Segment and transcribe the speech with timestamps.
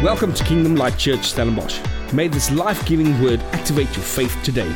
[0.00, 1.80] Welcome to Kingdom Light Church Stellenbosch.
[2.12, 4.72] May this life giving word activate your faith today.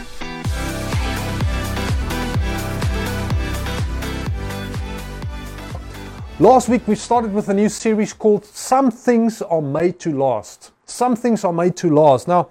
[6.40, 10.72] Last week we started with a new series called Some Things Are Made to Last.
[10.86, 12.26] Some Things Are Made to Last.
[12.26, 12.48] Now,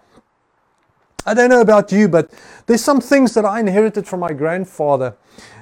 [1.26, 2.32] I don't know about you, but
[2.68, 5.18] there's some things that I inherited from my grandfather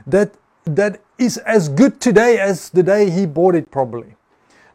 [0.05, 0.36] that
[0.66, 4.16] that is as good today as the day he bought it probably.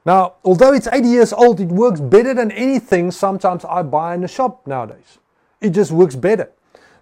[0.07, 4.21] Now, although it's 80 years old, it works better than anything sometimes I buy in
[4.21, 5.19] the shop nowadays.
[5.61, 6.51] It just works better.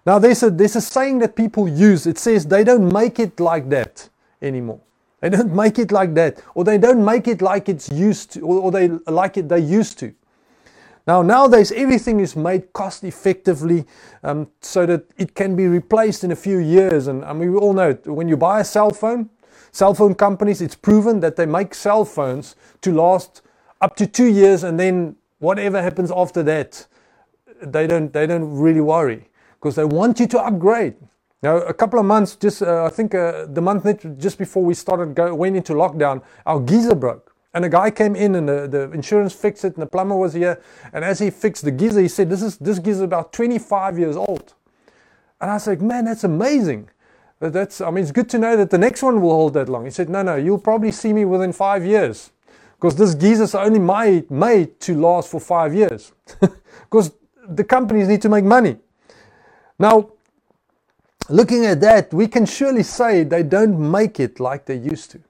[0.05, 2.07] Now, there's a, there's a saying that people use.
[2.07, 4.09] It says they don't make it like that
[4.41, 4.79] anymore.
[5.19, 8.41] They don't make it like that, or they don't make it like it's used to,
[8.41, 10.13] or, or they like it they used to.
[11.05, 13.85] Now, nowadays, everything is made cost effectively
[14.23, 17.07] um, so that it can be replaced in a few years.
[17.07, 19.29] And, and we all know when you buy a cell phone,
[19.73, 23.41] cell phone companies, it's proven that they make cell phones to last
[23.81, 26.87] up to two years, and then whatever happens after that,
[27.61, 30.95] they don't, they don't really worry because they want you to upgrade.
[31.41, 33.83] Now, a couple of months, just uh, I think uh, the month
[34.17, 37.35] just before we started go, went into lockdown, our geyser broke.
[37.53, 40.33] And a guy came in and the, the insurance fixed it and the plumber was
[40.33, 40.61] here.
[40.93, 43.99] And as he fixed the geyser, he said, this, is, this geyser is about 25
[43.99, 44.53] years old.
[45.41, 46.89] And I said, man, that's amazing.
[47.49, 49.85] That's, I mean, it's good to know that the next one will hold that long.
[49.85, 52.31] He said, no, no, you'll probably see me within five years.
[52.75, 56.11] Because this geyser is only made, made to last for five years.
[56.39, 57.11] because
[57.47, 58.77] the companies need to make money.
[59.79, 60.11] Now,
[61.29, 65.21] looking at that, we can surely say they don't make it like they used to.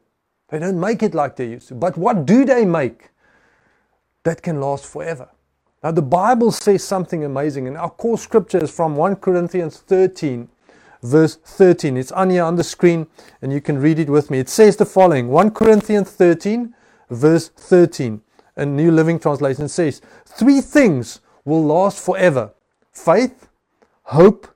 [0.49, 1.75] They don't make it like they used to.
[1.75, 3.09] But what do they make
[4.23, 5.29] that can last forever?
[5.83, 10.47] Now, the Bible says something amazing, and our core scripture is from 1 Corinthians 13,
[11.03, 11.97] verse 13.
[11.97, 13.07] It's on here on the screen,
[13.41, 14.39] and you can read it with me.
[14.39, 16.73] It says the following 1 Corinthians 13,
[17.09, 18.21] verse 13.
[18.55, 22.51] A New Living Translation says, Three things will last forever
[22.91, 23.49] faith,
[24.03, 24.47] hope,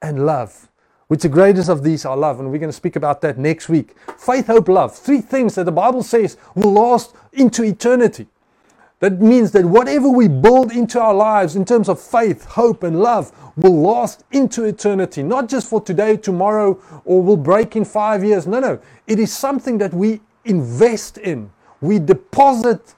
[0.00, 0.68] and love.
[1.08, 3.68] Which the greatest of these are love, and we're going to speak about that next
[3.68, 3.94] week.
[4.18, 4.96] Faith, hope, love.
[4.96, 8.26] Three things that the Bible says will last into eternity.
[9.00, 13.00] That means that whatever we build into our lives in terms of faith, hope, and
[13.00, 15.22] love will last into eternity.
[15.22, 18.46] Not just for today, tomorrow, or will break in five years.
[18.46, 18.80] No, no.
[19.06, 21.50] It is something that we invest in.
[21.82, 22.94] We deposit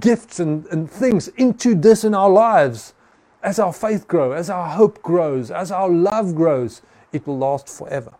[0.00, 2.94] gifts and, and things into this in our lives
[3.42, 6.80] as our faith grows, as our hope grows, as our love grows
[7.12, 8.12] it will last forever.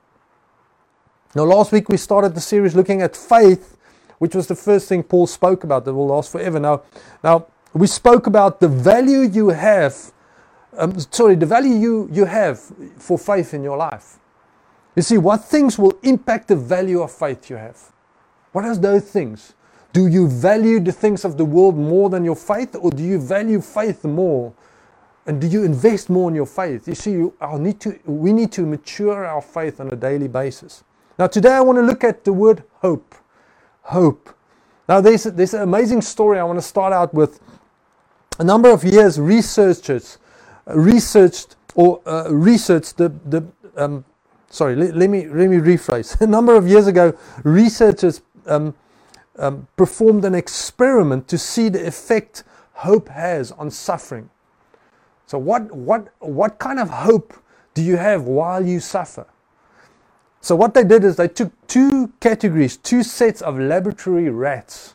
[1.35, 3.77] Now, last week we started the series looking at faith,
[4.19, 6.59] which was the first thing Paul spoke about that will last forever.
[6.61, 6.83] Now,
[7.23, 10.13] now we spoke about the value you have,
[10.77, 12.61] um, sorry, the value you, you have
[12.97, 14.19] for faith in your life.
[14.97, 17.93] You see, what things will impact the value of faith you have?
[18.53, 19.55] What are those things?
[19.93, 23.19] Do you value the things of the world more than your faith, or do you
[23.19, 24.53] value faith more
[25.27, 26.87] and do you invest more in your faith?
[26.87, 30.85] You see, you, need to, we need to mature our faith on a daily basis.
[31.19, 33.15] Now, today I want to look at the word hope.
[33.85, 34.35] Hope.
[34.89, 37.41] Now, there's, there's an amazing story I want to start out with.
[38.39, 40.19] A number of years, researchers
[40.67, 43.45] researched or uh, researched the, the
[43.77, 44.05] um,
[44.49, 46.21] sorry, let, let, me, let me rephrase.
[46.23, 48.75] A number of years ago, researchers um,
[49.39, 54.31] um, performed an experiment to see the effect hope has on suffering.
[55.27, 57.35] So, what, what, what kind of hope
[57.73, 59.27] do you have while you suffer?
[60.45, 64.95] So, what they did is they took two categories, two sets of laboratory rats,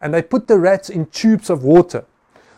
[0.00, 2.04] and they put the rats in tubes of water.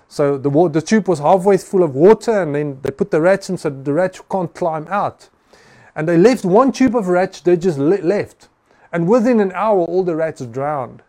[0.09, 3.51] So, the, the tube was halfway full of water, and then they put the rats
[3.51, 5.29] in so the rats can't climb out.
[5.95, 8.49] And they left one tube of rats, they just left.
[8.91, 11.03] And within an hour, all the rats drowned.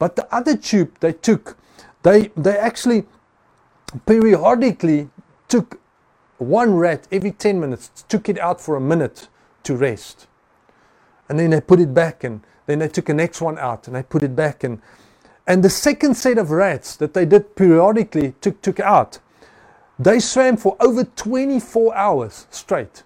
[0.00, 1.56] But the other tube they took,
[2.02, 3.04] they, they actually
[4.06, 5.08] periodically
[5.46, 5.78] took
[6.38, 9.28] one rat every 10 minutes, took it out for a minute
[9.62, 10.26] to rest.
[11.28, 13.96] And then they put it back and then they took the next one out and
[13.96, 14.80] they put it back and
[15.46, 19.18] and the second set of rats that they did periodically took took out,
[19.98, 23.02] they swam for over 24 hours straight.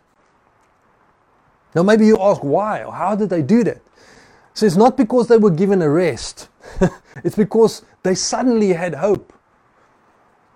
[1.74, 3.82] Now maybe you ask why or how did they do that?
[4.54, 6.48] So it's not because they were given a rest.
[7.24, 9.32] it's because they suddenly had hope.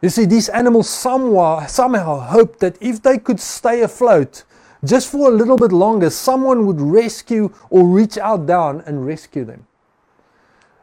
[0.00, 4.42] You see, these animals somehow, somehow hoped that if they could stay afloat
[4.84, 9.44] just for a little bit longer, someone would rescue or reach out down and rescue
[9.44, 9.66] them.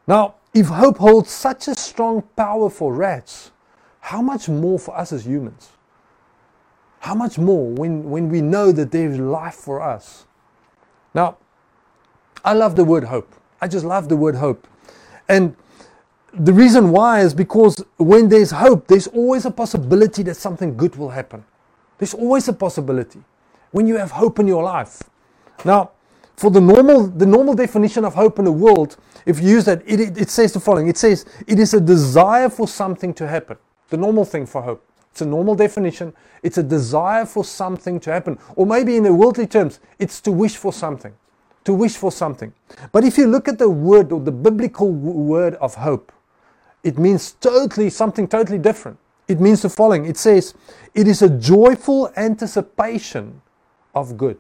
[0.08, 3.52] Now, if hope holds such a strong power for rats,
[4.00, 5.70] how much more for us as humans?
[7.00, 10.26] How much more when, when we know that there is life for us?
[11.14, 11.38] Now,
[12.44, 13.36] I love the word hope.
[13.62, 14.68] I just love the word hope.
[15.28, 15.56] And
[16.34, 20.96] the reason why is because when there's hope, there's always a possibility that something good
[20.96, 21.44] will happen.
[21.98, 23.24] There's always a possibility
[23.72, 25.04] when you have hope in your life.
[25.66, 25.92] Now,
[26.36, 28.96] for the normal, the normal definition of hope in the world,
[29.26, 31.82] if you use that, it, it, it says the following it says, it is a
[31.82, 33.58] desire for something to happen.
[33.90, 34.86] The normal thing for hope.
[35.12, 36.14] It's a normal definition.
[36.44, 38.40] It's a desire for something to happen.
[38.56, 41.14] Or maybe in the worldly terms, it's to wish for something.
[41.66, 42.54] To wish for something.
[42.92, 46.12] But if you look at the word or the biblical word of hope,
[46.84, 48.98] it means totally something totally different.
[49.28, 50.54] It means the following it says,
[50.96, 53.42] it is a joyful anticipation
[53.96, 54.40] of good.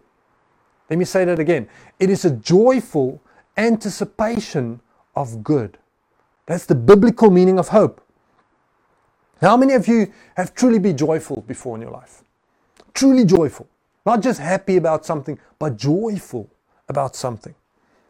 [0.89, 1.67] Let me say that again.
[1.99, 3.21] It is a joyful
[3.57, 4.81] anticipation
[5.15, 5.77] of good.
[6.45, 8.01] That's the biblical meaning of hope.
[9.41, 12.23] How many of you have truly been joyful before in your life?
[12.93, 13.67] Truly joyful.
[14.05, 16.49] Not just happy about something, but joyful
[16.89, 17.53] about something.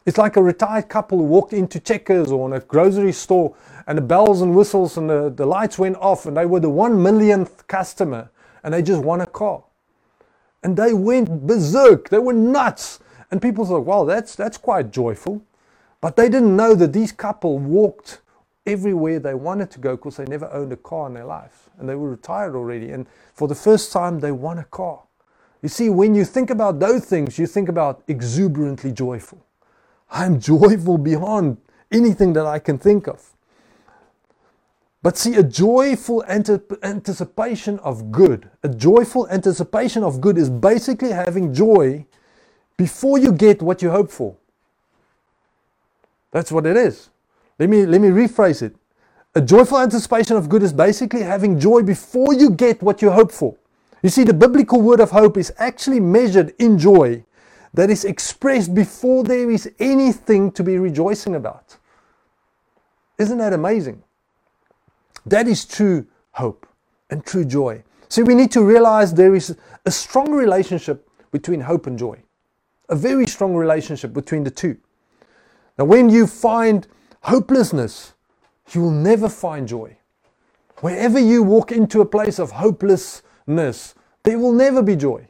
[0.05, 3.97] It's like a retired couple who walked into Checkers or in a grocery store and
[3.97, 7.01] the bells and whistles and the, the lights went off and they were the one
[7.03, 8.31] millionth customer
[8.63, 9.63] and they just won a car.
[10.63, 12.09] And they went berserk.
[12.09, 12.99] They were nuts.
[13.31, 15.43] And people thought, wow, that's, that's quite joyful.
[16.01, 18.21] But they didn't know that these couple walked
[18.65, 21.69] everywhere they wanted to go because they never owned a car in their life.
[21.77, 22.91] And they were retired already.
[22.91, 25.01] And for the first time, they won a car.
[25.61, 29.45] You see, when you think about those things, you think about exuberantly joyful.
[30.09, 31.57] I'm joyful beyond
[31.91, 33.33] anything that I can think of.
[35.01, 41.53] But see, a joyful anticipation of good, a joyful anticipation of good is basically having
[41.53, 42.05] joy
[42.75, 44.35] before you get what you hope for.
[46.31, 47.09] That's what it is.
[47.57, 48.75] Let me, let me rephrase it.
[49.35, 53.31] A joyful anticipation of good is basically having joy before you get what you hope
[53.31, 53.55] for.
[54.01, 57.23] You see, the biblical word of hope is actually measured in joy
[57.73, 61.77] that is expressed before there is anything to be rejoicing about.
[63.17, 64.03] Isn't that amazing?
[65.25, 66.67] That is true hope
[67.09, 67.83] and true joy.
[68.09, 69.55] See, we need to realize there is
[69.85, 72.21] a strong relationship between hope and joy,
[72.89, 74.77] a very strong relationship between the two.
[75.77, 76.87] Now, when you find
[77.21, 78.13] hopelessness,
[78.71, 79.97] you will never find joy.
[80.81, 85.27] Wherever you walk into a place of hopelessness, there will never be joy.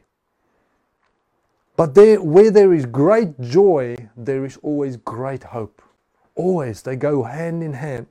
[1.76, 5.82] But there, where there is great joy, there is always great hope.
[6.34, 6.82] Always.
[6.82, 8.06] They go hand in hand.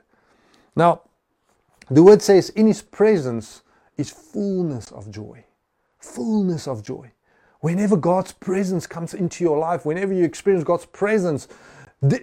[0.75, 1.01] Now,
[1.89, 3.63] the word says, in his presence
[3.97, 5.43] is fullness of joy.
[5.99, 7.11] Fullness of joy.
[7.61, 11.47] Whenever God's presence comes into your life, whenever you experience God's presence,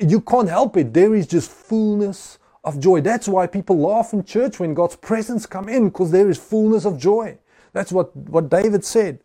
[0.00, 0.94] you can't help it.
[0.94, 3.00] There is just fullness of joy.
[3.00, 6.84] That's why people laugh in church when God's presence come in, because there is fullness
[6.84, 7.38] of joy.
[7.72, 9.20] That's what, what David said.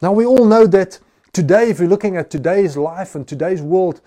[0.00, 1.00] Now we all know that
[1.32, 4.00] today, if you're looking at today's life and today's world,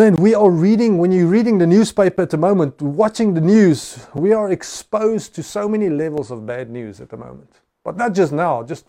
[0.00, 4.06] man, we are reading, when you're reading the newspaper at the moment, watching the news,
[4.14, 7.60] we are exposed to so many levels of bad news at the moment.
[7.84, 8.86] But not just now, just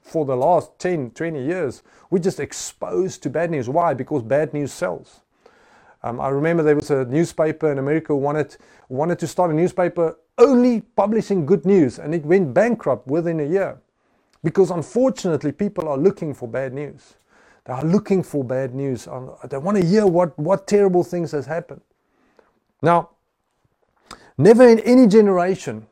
[0.00, 3.68] for the last 10, 20 years, we're just exposed to bad news.
[3.68, 3.92] Why?
[3.92, 5.20] Because bad news sells.
[6.02, 8.56] Um, I remember there was a newspaper in America who wanted,
[8.88, 13.44] wanted to start a newspaper only publishing good news, and it went bankrupt within a
[13.44, 13.76] year.
[14.42, 17.16] Because unfortunately, people are looking for bad news.
[17.64, 19.04] They are looking for bad news.
[19.48, 21.80] They want to hear what, what terrible things has happened.
[22.82, 23.10] Now,
[24.36, 25.86] never in any generation,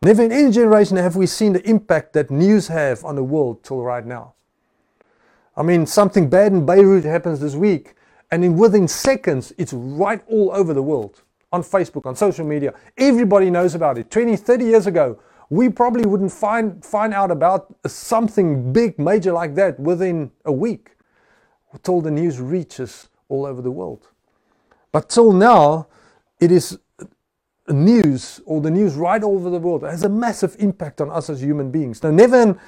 [0.00, 3.64] never in any generation have we seen the impact that news have on the world
[3.64, 4.34] till right now.
[5.56, 7.94] I mean, something bad in Beirut happens this week,
[8.30, 12.74] and in within seconds, it's right all over the world on Facebook, on social media.
[12.96, 14.10] Everybody knows about it.
[14.10, 15.18] 20, 30 years ago,
[15.50, 20.96] we probably wouldn't find, find out about something big, major like that within a week
[21.72, 24.08] until the news reaches all over the world.
[24.92, 25.88] But till now,
[26.40, 26.78] it is
[27.68, 31.28] news or the news right over the world it has a massive impact on us
[31.28, 32.02] as human beings.
[32.02, 32.60] Now, never in,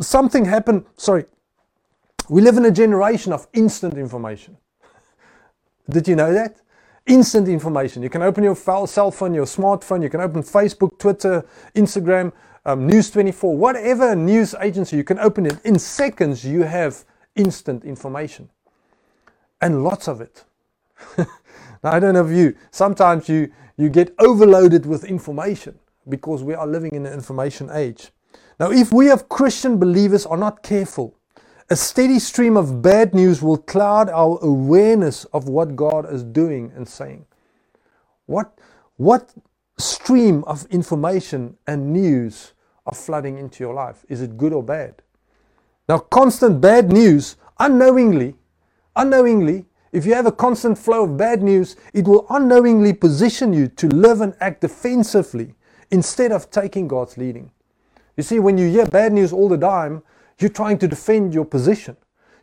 [0.00, 1.24] something happened, sorry,
[2.28, 4.56] we live in a generation of instant information.
[5.90, 6.60] Did you know that?
[7.06, 8.02] Instant information.
[8.02, 11.44] You can open your cell phone, your smartphone, you can open Facebook, Twitter,
[11.74, 12.32] Instagram,
[12.64, 15.58] um, News24, whatever news agency, you can open it.
[15.64, 17.04] In seconds, you have
[17.36, 18.48] instant information
[19.60, 20.44] and lots of it.
[21.18, 21.26] now,
[21.84, 26.66] I don't know if you, sometimes you, you get overloaded with information because we are
[26.66, 28.10] living in an information age.
[28.58, 31.18] Now, if we as Christian believers are not careful,
[31.70, 36.72] a steady stream of bad news will cloud our awareness of what God is doing
[36.76, 37.26] and saying.
[38.26, 38.58] What,
[38.96, 39.32] what
[39.78, 42.52] stream of information and news
[42.86, 44.04] are flooding into your life?
[44.08, 45.02] Is it good or bad?
[45.88, 48.36] Now, constant bad news, unknowingly,
[48.96, 53.68] unknowingly, if you have a constant flow of bad news, it will unknowingly position you
[53.68, 55.54] to live and act defensively
[55.90, 57.50] instead of taking God's leading.
[58.16, 60.02] You see, when you hear bad news all the time,
[60.38, 61.96] you're trying to defend your position.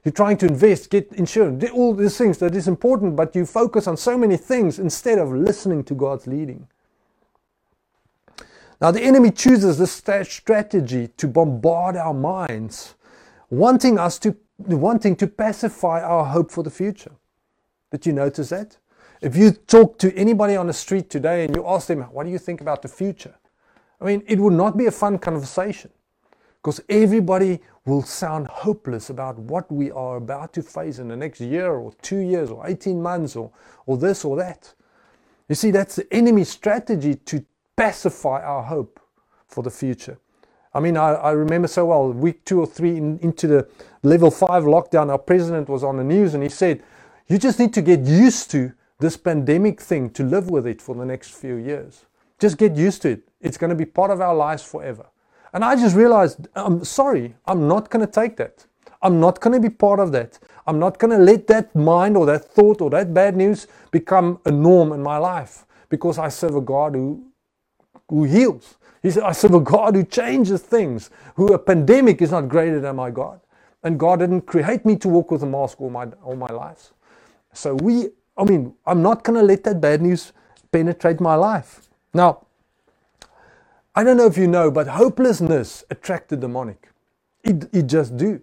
[0.03, 3.87] You're trying to invest, get insurance, all these things that is important, but you focus
[3.87, 6.67] on so many things instead of listening to God's leading.
[8.81, 12.95] Now, the enemy chooses this strategy to bombard our minds,
[13.49, 17.11] wanting us to wanting to pacify our hope for the future.
[17.91, 18.77] Did you notice that?
[19.21, 22.31] If you talk to anybody on the street today and you ask them, What do
[22.31, 23.35] you think about the future?
[23.99, 25.91] I mean, it would not be a fun conversation
[26.61, 31.41] because everybody will sound hopeless about what we are about to face in the next
[31.41, 33.51] year or two years or 18 months or,
[33.85, 34.73] or this or that.
[35.49, 37.43] You see, that's the enemy's strategy to
[37.75, 38.99] pacify our hope
[39.47, 40.19] for the future.
[40.73, 43.67] I mean, I, I remember so well, week two or three in, into the
[44.03, 46.83] level five lockdown, our president was on the news and he said,
[47.27, 50.95] You just need to get used to this pandemic thing to live with it for
[50.95, 52.05] the next few years.
[52.39, 53.23] Just get used to it.
[53.41, 55.07] It's going to be part of our lives forever.
[55.53, 58.65] And I just realized, I'm sorry, I'm not going to take that.
[59.01, 60.39] I'm not going to be part of that.
[60.67, 64.39] I'm not going to let that mind or that thought or that bad news become
[64.45, 67.25] a norm in my life because I serve a God who,
[68.09, 68.75] who heals.
[69.03, 72.79] He said, I serve a God who changes things, who a pandemic is not greater
[72.79, 73.41] than my God.
[73.83, 76.93] And God didn't create me to walk with a mask all my, all my life.
[77.53, 80.33] So we, I mean, I'm not going to let that bad news
[80.71, 81.87] penetrate my life.
[82.13, 82.45] Now,
[83.95, 86.89] I don't know if you know, but hopelessness attracts the demonic.
[87.43, 88.41] It, it just do.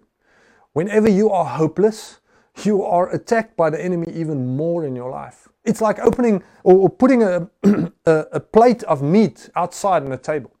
[0.73, 2.19] Whenever you are hopeless,
[2.63, 5.47] you are attacked by the enemy even more in your life.
[5.65, 7.49] It's like opening or putting a,
[8.05, 10.51] a, a plate of meat outside on a table.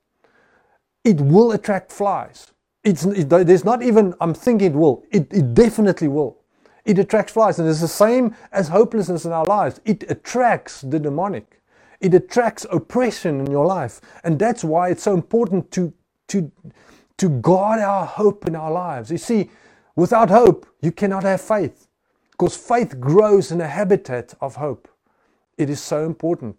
[1.03, 2.53] It will attract flies.
[2.83, 5.03] It's, it, there's not even, I'm thinking it will.
[5.11, 6.39] It, it definitely will.
[6.85, 7.59] It attracts flies.
[7.59, 9.81] And it's the same as hopelessness in our lives.
[9.85, 11.58] It attracts the demonic.
[12.01, 14.01] It attracts oppression in your life.
[14.23, 15.93] And that's why it's so important to,
[16.29, 16.51] to,
[17.17, 19.11] to guard our hope in our lives.
[19.11, 19.49] You see,
[19.95, 21.87] without hope, you cannot have faith.
[22.31, 24.87] Because faith grows in a habitat of hope.
[25.57, 26.55] It is so important.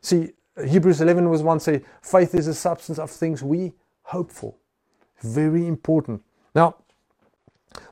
[0.00, 0.32] See,
[0.66, 4.54] Hebrews 11 was once say, faith is a substance of things we hope for.
[5.22, 6.22] Very important.
[6.54, 6.76] Now,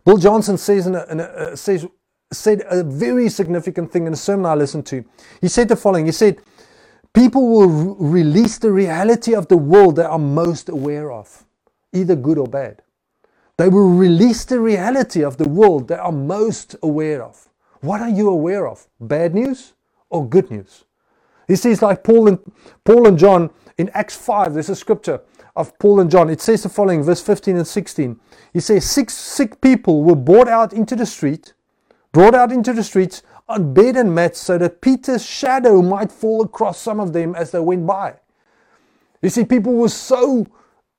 [0.04, 1.86] Bill Johnson says, in a, in a, uh, says
[2.32, 5.04] said a very significant thing in a sermon I listened to.
[5.40, 6.06] He said the following.
[6.06, 6.38] He said,
[7.14, 11.44] people will re- release the reality of the world they are most aware of,
[11.92, 12.82] either good or bad.
[13.58, 17.48] They will release the reality of the world they are most aware of.
[17.80, 18.88] What are you aware of?
[19.00, 19.74] Bad news?
[20.10, 20.84] or good news.
[21.48, 22.38] He says, like Paul and
[22.84, 25.20] Paul and John in Acts 5, there's a scripture
[25.56, 26.30] of Paul and John.
[26.30, 28.20] It says the following, verse 15 and 16.
[28.52, 31.54] He says, Six sick people were brought out into the street,
[32.12, 36.42] brought out into the streets on bed and mats so that Peter's shadow might fall
[36.42, 38.14] across some of them as they went by.
[39.22, 40.46] You see, people were so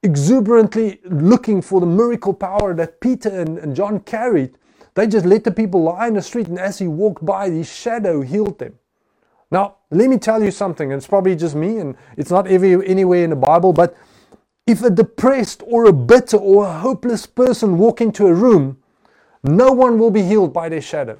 [0.03, 4.55] exuberantly looking for the miracle power that Peter and, and John carried,
[4.95, 7.71] they just let the people lie in the street, and as he walked by, his
[7.71, 8.79] shadow healed them.
[9.51, 13.23] Now, let me tell you something, it's probably just me, and it's not every, anywhere
[13.23, 13.95] in the Bible, but
[14.67, 18.77] if a depressed or a bitter or a hopeless person walk into a room,
[19.43, 21.19] no one will be healed by their shadow.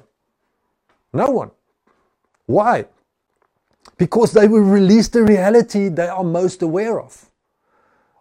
[1.12, 1.50] No one.
[2.46, 2.86] Why?
[3.96, 7.30] Because they will release the reality they are most aware of.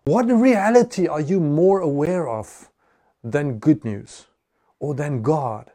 [0.06, 2.70] What reality are you more aware of
[3.24, 4.26] than good news
[4.80, 5.72] or than God?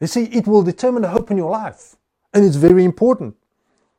[0.00, 1.96] You see, it will determine the hope in your life,
[2.34, 3.36] and it's very important.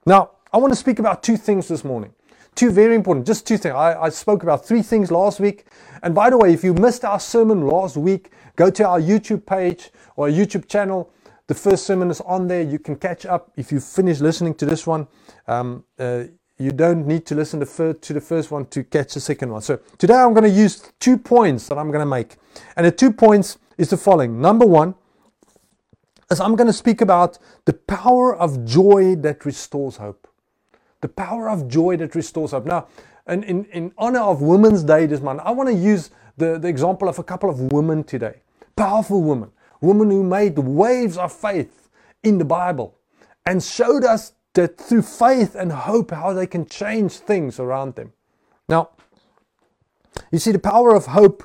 [0.06, 2.14] Now, I want to speak about two things this morning.
[2.56, 3.74] Two very important, just two things.
[3.74, 5.66] I, I, spoke about three things last week.
[6.04, 9.46] And by the way, if you missed our sermon last week, go to our YouTube
[9.46, 11.12] page or YouTube channel.
[11.48, 12.62] The first sermon is on there.
[12.62, 15.08] You can catch up if you finish listening to this one.
[15.48, 16.26] Um, uh,
[16.58, 19.52] you don't need to listen to, fir- to the first one to catch the second
[19.52, 19.62] one.
[19.62, 22.38] So today I'm going to use two points that I'm going to make.
[22.78, 24.40] And the two points is the following.
[24.40, 24.96] Number one,
[26.32, 30.28] as I'm going to speak about the power of joy that restores hope.
[31.02, 32.66] The power of joy that restores hope.
[32.66, 32.88] Now,
[33.28, 36.68] in, in, in honor of Women's Day this month, I want to use the, the
[36.68, 38.42] example of a couple of women today.
[38.76, 39.52] Powerful women.
[39.84, 41.90] Women who made waves of faith
[42.24, 42.98] in the Bible
[43.46, 48.14] and showed us that through faith and hope how they can change things around them.
[48.70, 48.92] Now,
[50.32, 51.44] you see, the power of hope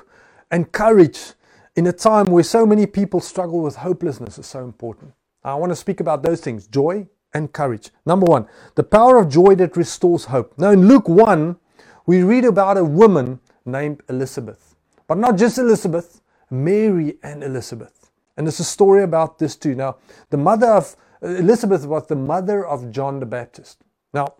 [0.49, 1.33] and courage
[1.75, 5.11] in a time where so many people struggle with hopelessness is so important.
[5.43, 7.89] I want to speak about those things joy and courage.
[8.05, 10.57] Number one, the power of joy that restores hope.
[10.57, 11.57] Now, in Luke 1,
[12.05, 14.75] we read about a woman named Elizabeth,
[15.07, 17.98] but not just Elizabeth, Mary and Elizabeth.
[18.39, 19.75] And there's a story about this too.
[19.75, 19.97] Now,
[20.29, 23.83] the mother of Elizabeth was the mother of John the Baptist.
[24.13, 24.35] Now,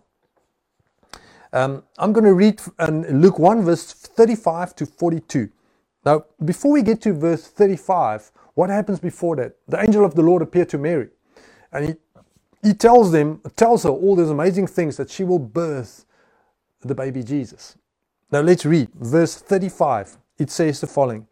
[1.52, 2.62] um, I'm going to read
[3.10, 5.50] Luke 1, verse 35 to 42.
[6.06, 9.56] Now, before we get to verse 35, what happens before that?
[9.68, 11.08] The angel of the Lord appeared to Mary,
[11.70, 11.94] and he,
[12.62, 16.06] he tells them, tells her all these amazing things that she will birth
[16.80, 17.76] the baby Jesus.
[18.32, 20.16] Now let's read verse 35.
[20.38, 21.26] It says the following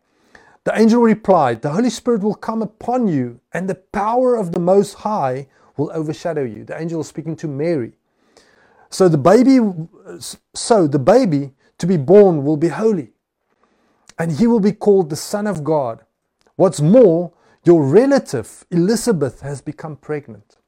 [0.69, 4.61] The angel replied, The Holy Spirit will come upon you, and the power of the
[4.61, 5.47] Most High
[5.79, 6.63] will overshadow you.
[6.63, 7.93] The angel is speaking to Mary.
[8.91, 9.61] So the baby,
[10.55, 13.13] so the baby to be born will be holy,
[14.19, 16.05] and he will be called the Son of God.
[16.57, 17.33] What's more,
[17.65, 20.59] your relative Elizabeth has become pregnant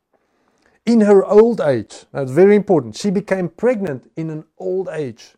[0.87, 2.07] in her old age.
[2.11, 2.97] That's very important.
[2.97, 5.35] She became pregnant in an old age.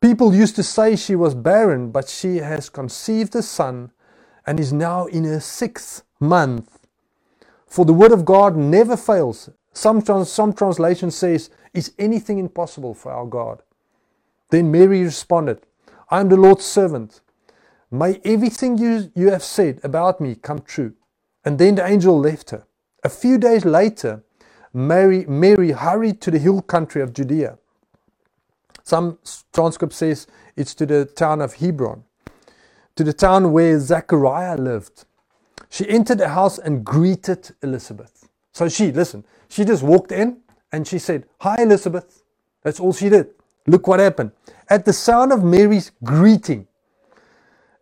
[0.00, 3.92] People used to say she was barren, but she has conceived a son
[4.46, 6.78] and is now in her sixth month.
[7.66, 9.50] For the word of God never fails.
[9.74, 13.62] Some, trans- some translation says, Is anything impossible for our God?
[14.50, 15.62] Then Mary responded,
[16.10, 17.20] I am the Lord's servant.
[17.90, 20.94] May everything you, you have said about me come true.
[21.44, 22.64] And then the angel left her.
[23.04, 24.24] A few days later,
[24.74, 27.58] Mary, Mary hurried to the hill country of Judea.
[28.82, 29.18] Some
[29.52, 32.04] transcript says it's to the town of Hebron,
[32.96, 35.04] to the town where Zechariah lived.
[35.68, 38.28] She entered the house and greeted Elizabeth.
[38.52, 40.38] So she, listen, she just walked in
[40.72, 42.22] and she said, Hi, Elizabeth.
[42.62, 43.28] That's all she did.
[43.66, 44.32] Look what happened.
[44.68, 46.66] At the sound of Mary's greeting,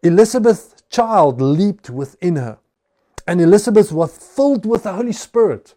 [0.02, 2.58] Elizabeth's child leaped within her,
[3.26, 5.74] and Elizabeth was filled with the Holy Spirit.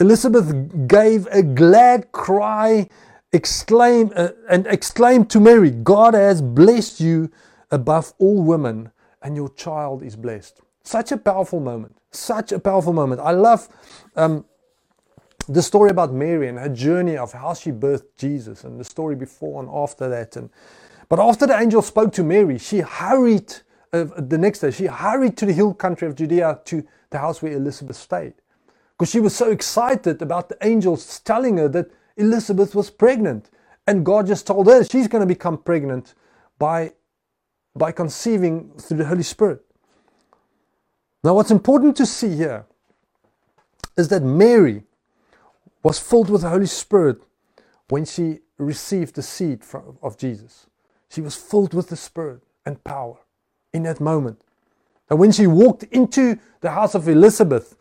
[0.00, 2.88] Elizabeth gave a glad cry
[3.32, 7.30] exclaim, uh, and exclaim to Mary, God has blessed you
[7.70, 10.60] above all women, and your child is blessed.
[10.82, 11.96] Such a powerful moment.
[12.10, 13.20] Such a powerful moment.
[13.20, 13.68] I love
[14.16, 14.44] um,
[15.48, 19.14] the story about Mary and her journey of how she birthed Jesus and the story
[19.14, 20.36] before and after that.
[20.36, 20.50] And,
[21.08, 23.54] but after the angel spoke to Mary, she hurried,
[23.92, 27.40] uh, the next day, she hurried to the hill country of Judea to the house
[27.40, 28.34] where Elizabeth stayed
[28.98, 33.50] because she was so excited about the angels telling her that Elizabeth was pregnant.
[33.86, 36.14] And God just told her she's going to become pregnant
[36.58, 36.92] by,
[37.74, 39.64] by conceiving through the Holy Spirit.
[41.24, 42.66] Now, what's important to see here
[43.96, 44.82] is that Mary
[45.82, 47.22] was filled with the Holy Spirit
[47.88, 50.66] when she received the seed from, of Jesus.
[51.08, 53.18] She was filled with the Spirit and power
[53.72, 54.40] in that moment.
[55.10, 57.76] And when she walked into the house of Elizabeth,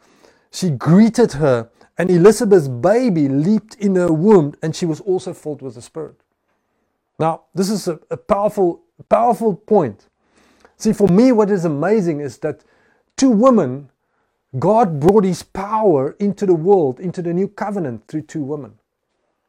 [0.51, 5.61] she greeted her, and Elizabeth's baby leaped in her womb, and she was also filled
[5.61, 6.17] with the Spirit.
[7.19, 10.07] Now, this is a, a powerful, powerful point.
[10.77, 12.63] See, for me, what is amazing is that
[13.17, 13.89] two women,
[14.59, 18.75] God brought His power into the world, into the new covenant through two women.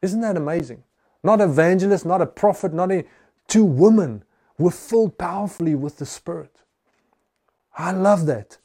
[0.02, 0.84] Isn't that amazing?
[1.24, 3.04] Not evangelist, not a prophet, not a
[3.48, 4.24] two women
[4.58, 6.62] were filled powerfully with the Spirit.
[7.78, 8.58] I love that.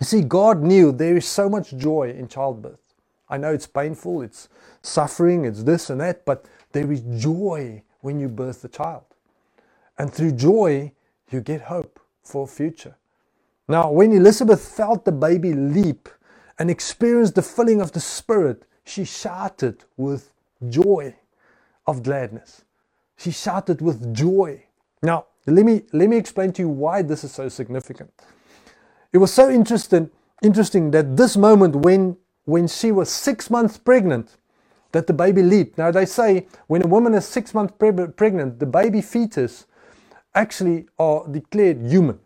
[0.00, 2.94] You see, God knew there is so much joy in childbirth.
[3.28, 4.48] I know it's painful, it's
[4.82, 9.04] suffering, it's this and that, but there is joy when you birth the child.
[9.98, 10.92] And through joy,
[11.30, 12.96] you get hope for future.
[13.68, 16.08] Now, when Elizabeth felt the baby leap
[16.58, 20.30] and experienced the filling of the Spirit, she shouted with
[20.68, 21.16] joy
[21.86, 22.64] of gladness.
[23.16, 24.64] She shouted with joy.
[25.02, 28.12] Now, let me, let me explain to you why this is so significant.
[29.16, 30.10] It was so interesting,
[30.42, 34.36] interesting that this moment when, when she was six months pregnant,
[34.92, 35.78] that the baby leaped.
[35.78, 39.64] Now, they say when a woman is six months pre- pregnant, the baby fetus
[40.34, 42.18] actually are declared human.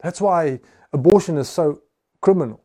[0.00, 0.60] That's why
[0.92, 1.80] abortion is so
[2.20, 2.60] criminal.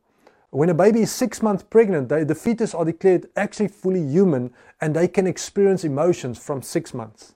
[0.50, 4.52] When a baby is six months pregnant, they, the fetus are declared actually fully human
[4.82, 7.34] and they can experience emotions from six months.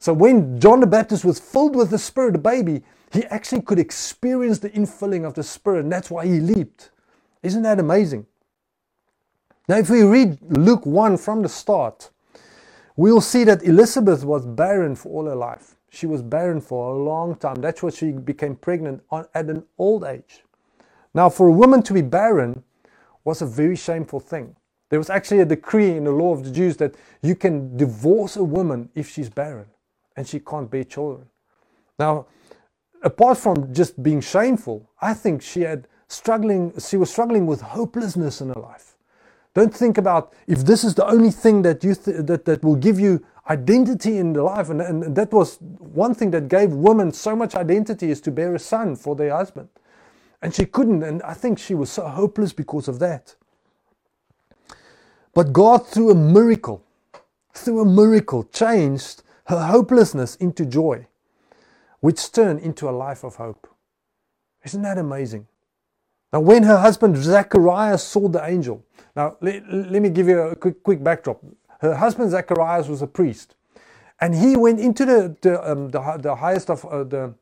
[0.00, 3.78] So when John the Baptist was filled with the Spirit, the baby, he actually could
[3.78, 6.90] experience the infilling of the Spirit, and that's why he leaped.
[7.42, 8.26] Isn't that amazing?
[9.68, 12.10] Now, if we read Luke 1 from the start,
[12.96, 15.76] we'll see that Elizabeth was barren for all her life.
[15.90, 17.56] She was barren for a long time.
[17.56, 20.44] That's why she became pregnant at an old age.
[21.14, 22.62] Now, for a woman to be barren
[23.24, 24.56] was a very shameful thing.
[24.90, 28.36] There was actually a decree in the law of the Jews that you can divorce
[28.36, 29.66] a woman if she's barren
[30.16, 31.26] and she can't bear children.
[31.98, 32.26] Now,
[33.02, 38.40] apart from just being shameful, I think she had struggling, she was struggling with hopelessness
[38.40, 38.96] in her life.
[39.54, 42.76] Don't think about if this is the only thing that you th- that, that will
[42.76, 44.70] give you identity in the life.
[44.70, 48.54] And, and that was one thing that gave women so much identity is to bear
[48.54, 49.68] a son for their husband.
[50.42, 51.02] And she couldn't.
[51.02, 53.34] And I think she was so hopeless because of that.
[55.34, 56.84] But God, through a miracle,
[57.54, 61.06] through a miracle, changed her hopelessness into joy,
[62.00, 63.68] which turned into a life of hope.
[64.64, 65.46] Isn't that amazing?
[66.32, 68.84] Now, when her husband Zacharias saw the angel,
[69.16, 71.42] now let, let me give you a quick, quick backdrop.
[71.80, 73.54] Her husband Zacharias was a priest,
[74.20, 77.34] and he went into the the, um, the, the, highest of uh, the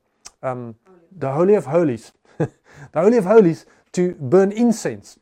[0.42, 0.76] um,
[1.10, 2.50] the holy of holies, the
[2.94, 5.18] holy of holies to burn incense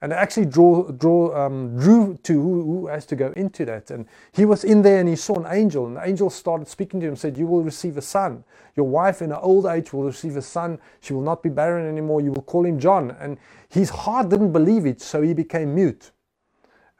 [0.00, 3.90] and actually draw, draw, um, drew to who, who has to go into that.
[3.90, 7.00] And he was in there and he saw an angel, and the angel started speaking
[7.00, 8.44] to him, said, You will receive a son.
[8.76, 10.78] Your wife in her old age will receive a son.
[11.00, 12.20] She will not be barren anymore.
[12.20, 13.10] You will call him John.
[13.18, 16.12] And his heart didn't believe it, so he became mute.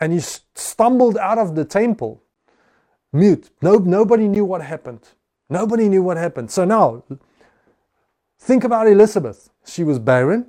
[0.00, 0.20] And he
[0.54, 2.22] stumbled out of the temple,
[3.12, 3.50] mute.
[3.62, 5.00] No, nobody knew what happened.
[5.48, 6.50] Nobody knew what happened.
[6.50, 7.04] So now,
[8.40, 9.50] think about Elizabeth.
[9.64, 10.48] She was barren.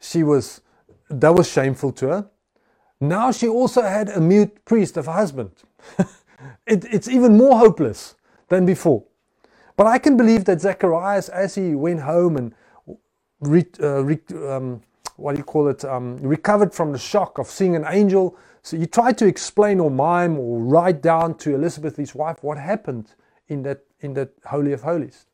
[0.00, 0.60] She was
[1.10, 2.30] that was shameful to her.
[3.00, 5.52] Now she also had a mute priest of a husband.
[6.66, 8.14] it, it's even more hopeless
[8.48, 9.04] than before.
[9.76, 12.54] But I can believe that Zacharias, as he went home and
[13.40, 14.18] re, uh, re,
[14.48, 14.82] um,
[15.16, 18.76] what do you call it, um, recovered from the shock of seeing an angel, so
[18.76, 23.14] he tried to explain or mime or write down to Elizabeth, his wife, what happened
[23.48, 25.26] in that in that holy of holies.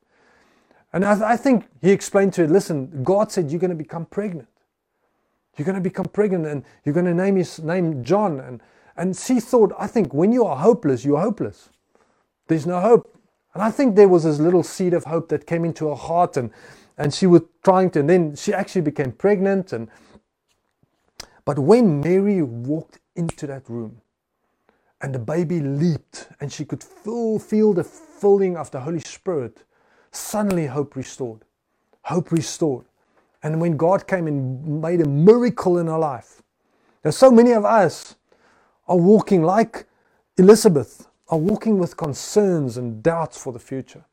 [0.93, 4.05] And I, I think he explained to her, listen, God said you're going to become
[4.05, 4.47] pregnant.
[5.57, 8.39] You're going to become pregnant and you're going to name his name John.
[8.39, 8.61] And,
[8.95, 11.69] and she thought, I think when you are hopeless, you're hopeless.
[12.47, 13.13] There's no hope.
[13.53, 16.37] And I think there was this little seed of hope that came into her heart
[16.37, 16.51] and,
[16.97, 19.73] and she was trying to, and then she actually became pregnant.
[19.73, 19.89] And,
[21.43, 24.01] but when Mary walked into that room
[25.01, 29.63] and the baby leaped and she could feel, feel the filling of the Holy Spirit,
[30.11, 31.41] suddenly hope restored.
[32.03, 32.86] Hope restored
[33.47, 36.43] and when God came and made a miracle in our life.
[37.05, 38.15] Now, so many of us
[38.87, 39.85] are walking like
[40.37, 44.03] Elizabeth, are walking with concerns and doubts for the future.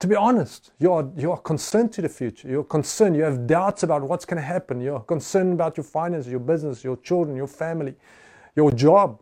[0.00, 2.48] To be honest, you are, you are concerned to the future.
[2.48, 3.16] You're concerned.
[3.16, 4.80] You have doubts about what's going to happen.
[4.80, 7.94] You're concerned about your finances, your business, your children, your family,
[8.54, 9.20] your job.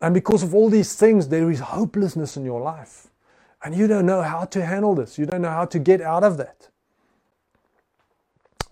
[0.00, 3.08] And because of all these things, there is hopelessness in your life.
[3.64, 5.18] And you don't know how to handle this.
[5.18, 6.68] You don't know how to get out of that.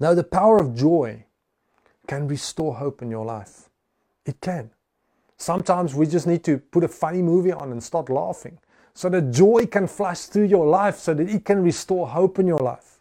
[0.02, 1.26] Now, the power of joy
[2.08, 3.70] can restore hope in your life.
[4.26, 4.72] It can.
[5.36, 8.58] Sometimes we just need to put a funny movie on and start laughing
[8.94, 12.48] so that joy can flash through your life so that it can restore hope in
[12.48, 12.98] your life.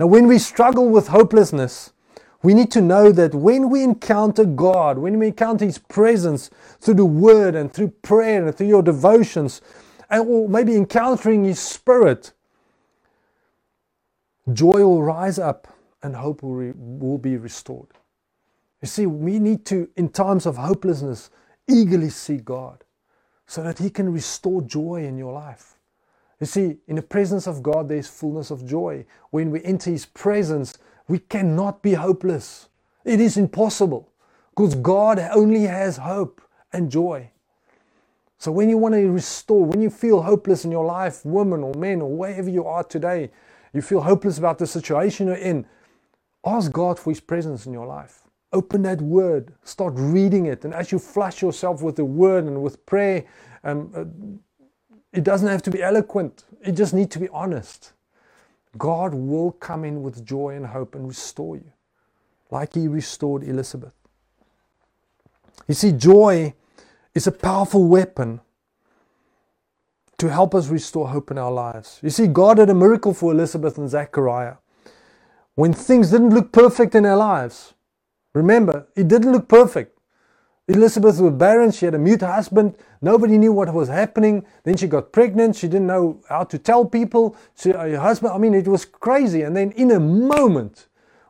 [0.00, 1.92] Now, when we struggle with hopelessness,
[2.42, 6.48] we need to know that when we encounter God, when we encounter His presence
[6.80, 9.60] through the Word and through prayer and through your devotions,
[10.08, 12.32] and or maybe encountering His Spirit,
[14.50, 15.75] joy will rise up
[16.06, 17.88] and hope will, re- will be restored.
[18.80, 21.30] You see, we need to, in times of hopelessness,
[21.68, 22.84] eagerly seek God
[23.46, 25.74] so that He can restore joy in your life.
[26.40, 29.06] You see, in the presence of God, there is fullness of joy.
[29.30, 32.68] When we enter His presence, we cannot be hopeless.
[33.04, 34.08] It is impossible
[34.50, 36.40] because God only has hope
[36.72, 37.30] and joy.
[38.38, 41.74] So when you want to restore, when you feel hopeless in your life, woman or
[41.74, 43.30] men or wherever you are today,
[43.72, 45.66] you feel hopeless about the situation you're in,
[46.46, 48.22] Ask God for His presence in your life.
[48.52, 52.62] Open that word, start reading it, and as you flush yourself with the word and
[52.62, 53.24] with prayer,
[53.64, 54.04] um, uh,
[55.12, 57.92] it doesn't have to be eloquent, it just needs to be honest.
[58.78, 61.72] God will come in with joy and hope and restore you,
[62.50, 63.94] like He restored Elizabeth.
[65.66, 66.54] You see, joy
[67.14, 68.40] is a powerful weapon
[70.18, 71.98] to help us restore hope in our lives.
[72.02, 74.54] You see, God did a miracle for Elizabeth and Zechariah
[75.56, 77.74] when things didn't look perfect in their lives.
[78.34, 79.98] Remember, it didn't look perfect.
[80.68, 84.44] Elizabeth was barren, she had a mute husband, nobody knew what was happening.
[84.64, 87.36] Then she got pregnant, she didn't know how to tell people.
[87.56, 89.42] She, uh, her husband, I mean, it was crazy.
[89.42, 90.88] And then in a moment,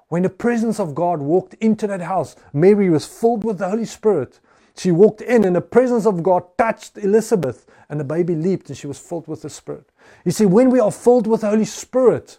[0.08, 3.84] when the presence of God walked into that house, Mary was filled with the Holy
[3.84, 4.40] Spirit.
[4.74, 8.76] She walked in, and the presence of God touched Elizabeth, and the baby leaped, and
[8.76, 9.88] she was filled with the Spirit.
[10.24, 12.38] You see, when we are filled with the Holy Spirit,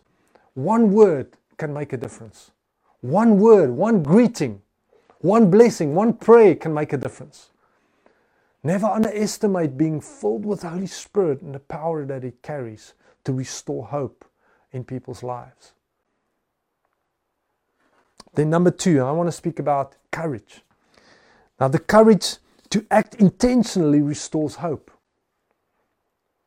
[0.55, 2.51] one word can make a difference.
[3.01, 4.61] One word, one greeting,
[5.19, 7.49] one blessing, one prayer can make a difference.
[8.63, 12.93] Never underestimate being filled with the Holy Spirit and the power that it carries
[13.25, 14.25] to restore hope
[14.73, 15.73] in people's lives.
[18.35, 20.61] Then, number two, I want to speak about courage.
[21.59, 22.37] Now, the courage
[22.69, 24.91] to act intentionally restores hope.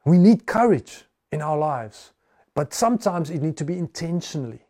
[0.05, 2.13] We need courage in our lives
[2.55, 4.61] But sometimes it needs to be intentionally.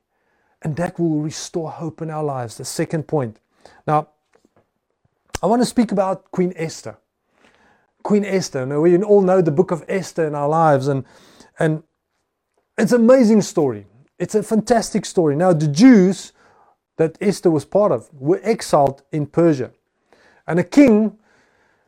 [0.62, 2.57] And that will restore hope in our lives.
[2.57, 3.38] The second point.
[3.87, 4.09] Now,
[5.42, 6.99] I want to speak about Queen Esther.
[8.03, 8.66] Queen Esther.
[8.66, 11.05] Now, we all know the book of Esther in our lives, and,
[11.59, 11.83] and
[12.77, 13.87] it's an amazing story.
[14.18, 15.35] It's a fantastic story.
[15.37, 16.33] Now, the Jews
[16.96, 19.70] that Esther was part of were exiled in Persia.
[20.46, 21.18] And a king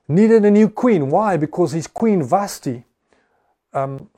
[0.08, 1.10] needed a new queen.
[1.10, 1.36] Why?
[1.36, 2.84] Because his queen Vashti
[3.74, 4.08] um,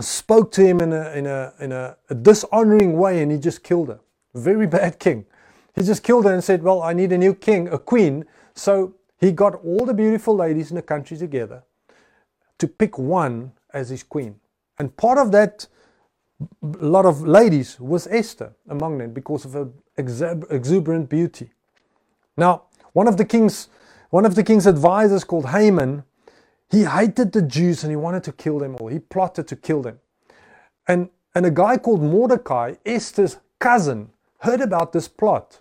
[0.00, 3.62] spoke to him in, a, in, a, in a, a dishonoring way and he just
[3.62, 4.00] killed her.
[4.34, 5.26] Very bad king.
[5.74, 8.24] He just killed her and said, Well, I need a new king, a queen.
[8.54, 11.62] So he got all the beautiful ladies in the country together
[12.58, 14.36] to pick one as his queen.
[14.78, 15.66] And part of that
[16.62, 19.68] lot of ladies was Esther among them because of her
[20.50, 21.50] exuberant beauty.
[22.36, 23.68] Now, one of the king's
[24.10, 26.04] one of the king's advisors called Haman,
[26.72, 28.88] he hated the Jews and he wanted to kill them all.
[28.88, 30.00] He plotted to kill them.
[30.88, 35.60] And and a guy called Mordecai, Esther's cousin, heard about this plot.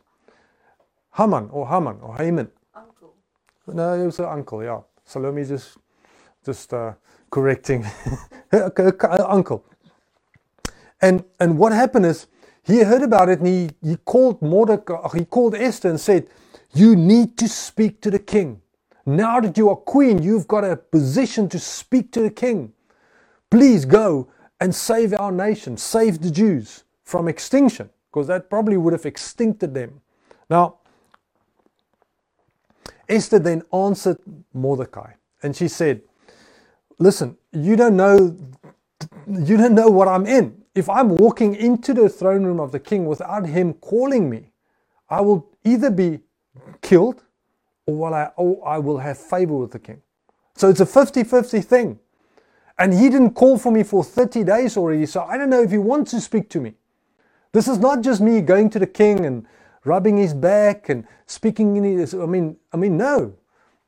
[1.17, 2.49] Haman or Haman or Haman.
[2.75, 3.15] Uncle.
[3.67, 4.81] No, it was her uncle, yeah.
[5.05, 5.77] Salome just
[6.45, 6.93] just uh,
[7.31, 7.85] correcting
[9.27, 9.65] uncle.
[11.01, 12.27] And and what happened is
[12.63, 16.27] he heard about it and he, he called Mordecai, he called Esther and said,
[16.73, 18.60] You need to speak to the king.
[19.05, 22.73] Now that you are queen, you've got a position to speak to the king.
[23.49, 28.93] Please go and save our nation, save the Jews from extinction, because that probably would
[28.93, 30.01] have extincted them.
[30.49, 30.77] Now,
[33.09, 34.17] Esther then answered
[34.53, 36.01] Mordecai and she said,
[36.99, 38.37] Listen, you don't know
[39.27, 40.61] you don't know what I'm in.
[40.75, 44.51] If I'm walking into the throne room of the king without him calling me,
[45.09, 46.19] I will either be
[46.81, 47.23] killed
[47.91, 50.01] or, will I, or I will have favor with the king.
[50.55, 51.99] So it's a 50 50 thing.
[52.77, 55.71] And he didn't call for me for 30 days already, so I don't know if
[55.71, 56.73] he wants to speak to me.
[57.51, 59.45] This is not just me going to the king and
[59.83, 62.13] rubbing his back and speaking in his.
[62.13, 63.33] I mean, I mean, no.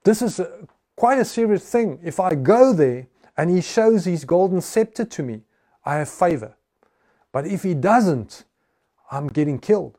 [0.04, 2.00] This is a, quite a serious thing.
[2.04, 5.42] If I go there and he shows his golden scepter to me,
[5.86, 6.56] I have favor.
[7.32, 8.44] But if he doesn't,
[9.12, 9.98] I'm getting killed.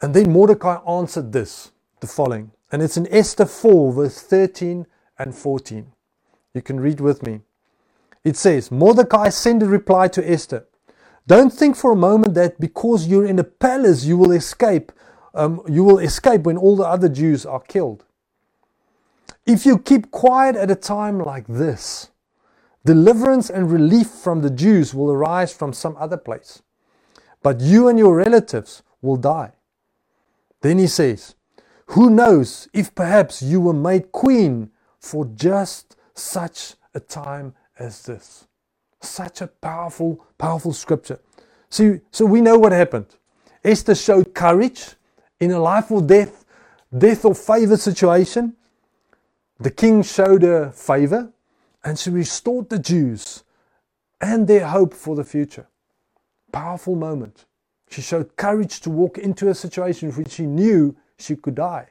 [0.00, 2.52] And then Mordecai answered this, the following.
[2.70, 4.86] And it's in Esther 4, verse 13
[5.18, 5.92] and 14.
[6.54, 7.40] You can read with me.
[8.24, 10.66] It says, Mordecai sent a reply to Esther.
[11.26, 14.92] Don't think for a moment that because you're in a palace you will escape.
[15.34, 18.04] Um, you will escape when all the other Jews are killed.
[19.46, 22.10] If you keep quiet at a time like this,
[22.84, 26.62] deliverance and relief from the Jews will arise from some other place.
[27.42, 29.52] But you and your relatives will die.
[30.60, 31.34] Then he says,
[31.88, 38.46] Who knows if perhaps you were made queen for just such a time as this?
[39.00, 41.20] Such a powerful, powerful scripture.
[41.70, 43.06] See, so we know what happened.
[43.64, 44.94] Esther showed courage
[45.40, 46.44] in a life or death,
[46.96, 48.54] death or favor situation.
[49.60, 51.32] The king showed her favor
[51.84, 53.44] and she restored the Jews
[54.20, 55.68] and their hope for the future.
[56.52, 57.44] Powerful moment.
[57.88, 61.88] She showed courage to walk into a situation in which she knew she could die.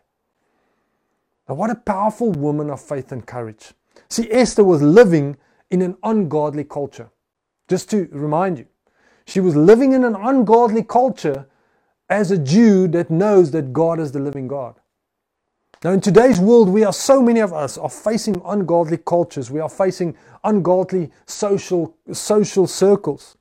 [1.47, 3.73] Now, what a powerful woman of faith and courage.
[4.09, 5.37] See, Esther was living
[5.71, 7.09] in an ungodly culture.
[7.67, 8.67] Just to remind you,
[9.25, 11.47] she was living in an ungodly culture
[12.09, 14.75] as a Jew that knows that God is the living God.
[15.83, 19.51] Now, in today's world, we are so many of us are facing ungodly cultures.
[19.51, 23.37] We are facing ungodly social, social circles.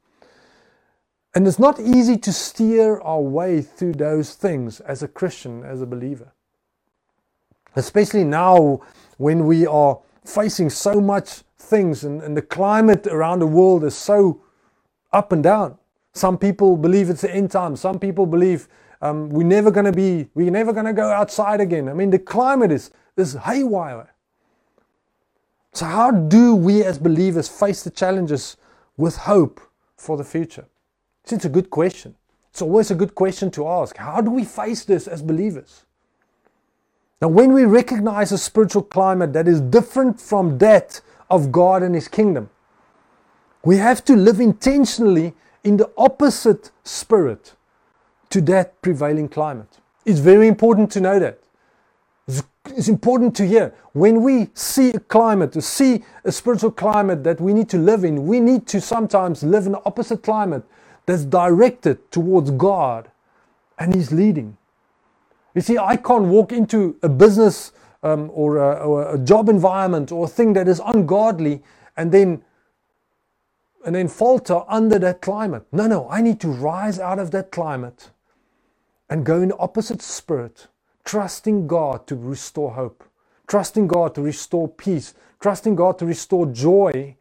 [1.37, 5.83] And it's not easy to steer our way through those things as a Christian, as
[5.83, 6.33] a believer.
[7.75, 8.81] Especially now
[9.19, 13.95] when we are facing so much things and, and the climate around the world is
[13.95, 14.41] so
[15.13, 15.77] up and down.
[16.15, 17.77] Some people believe it's the end time.
[17.77, 18.67] Some people believe
[19.03, 21.91] um, we're never going to be, we're never going to go outside again.
[21.91, 24.15] I mean, the climate is, is haywire.
[25.75, 28.57] So, how do we as believers face the challenges
[28.97, 29.61] with hope
[29.99, 30.65] for the future?
[31.31, 32.15] It's a good question.
[32.51, 33.97] It's always a good question to ask.
[33.97, 35.85] How do we face this as believers?
[37.21, 41.95] Now, when we recognize a spiritual climate that is different from that of God and
[41.95, 42.51] His kingdom,
[43.65, 45.35] we have to live intentionally
[45.65, 47.55] in the opposite spirit
[48.31, 49.79] to that prevailing climate.
[50.05, 51.41] It's very important to know that.
[52.67, 53.75] It's important to hear.
[53.93, 58.05] When we see a climate, to see a spiritual climate that we need to live
[58.05, 60.63] in, we need to sometimes live in the opposite climate
[61.07, 63.11] that's directed towards God
[63.79, 64.57] and He's leading.
[65.55, 70.13] You see, I can't walk into a business um, or, a, or, a, job environment
[70.13, 71.63] or a thing that is ungodly
[71.97, 72.43] and then
[73.85, 75.65] and then falter under that climate.
[75.71, 78.11] No, no, I need to rise out of that climate
[79.09, 80.67] and go in the opposite spirit,
[81.05, 83.05] trusting God to restore hope,
[83.47, 87.17] trusting God to restore peace, trusting God to restore joy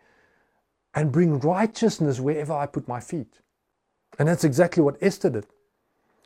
[0.95, 3.41] and bring righteousness wherever I put my feet.
[4.17, 5.45] And that's exactly what Esther did.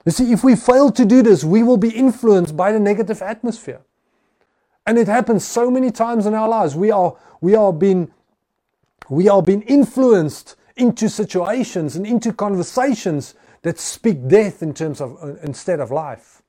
[0.06, 3.22] You see, if we fail to do this, we will be influenced by the negative
[3.22, 3.82] atmosphere.
[4.86, 6.76] And it happens so many times in our lives.
[6.76, 8.12] We are, we are being,
[9.10, 15.18] we are being influenced into situations and into conversations that speak death in terms of
[15.22, 16.42] uh, instead of life.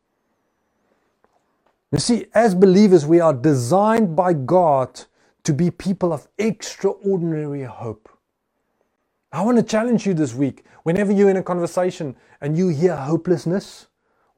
[1.90, 5.02] You see, as believers, we are designed by God
[5.42, 8.08] to be people of extraordinary hope.
[9.32, 10.64] I want to challenge you this week.
[10.82, 13.86] Whenever you're in a conversation and you hear hopelessness,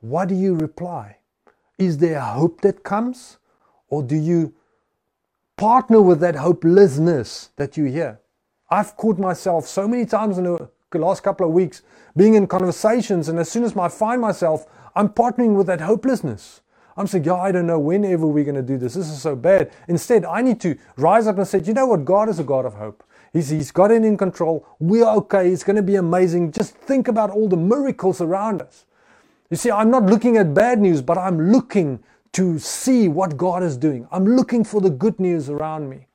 [0.00, 1.18] what do you reply?
[1.78, 3.38] Is there hope that comes?
[3.88, 4.54] Or do you
[5.56, 8.20] partner with that hopelessness that you hear?
[8.70, 11.82] I've caught myself so many times in the last couple of weeks
[12.16, 16.60] being in conversations, and as soon as I find myself, I'm partnering with that hopelessness.
[16.96, 18.94] I'm saying, yeah, I don't know whenever we're going to do this.
[18.94, 19.72] This is so bad.
[19.88, 22.04] Instead, I need to rise up and say, you know what?
[22.04, 23.02] God is a God of hope.
[23.32, 24.66] He's, he's got it in control.
[24.78, 25.50] We're okay.
[25.50, 26.52] It's going to be amazing.
[26.52, 28.84] Just think about all the miracles around us.
[29.50, 33.62] You see, I'm not looking at bad news, but I'm looking to see what God
[33.62, 34.06] is doing.
[34.10, 36.06] I'm looking for the good news around me.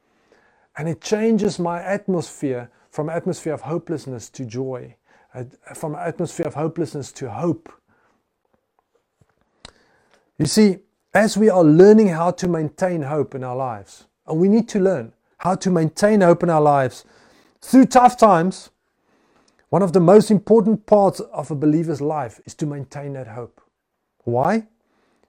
[0.78, 4.96] And it changes my atmosphere from atmosphere of hopelessness to joy,
[5.34, 5.44] uh,
[5.76, 7.72] from atmosphere of hopelessness to hope.
[10.38, 10.78] You see,
[11.14, 14.80] as we are learning how to maintain hope in our lives, and we need to
[14.80, 17.06] learn how to maintain hope in our lives
[17.62, 18.70] through tough times,
[19.70, 23.62] one of the most important parts of a believer's life is to maintain that hope.
[24.24, 24.68] Why?